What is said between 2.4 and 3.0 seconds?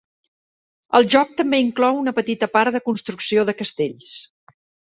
part de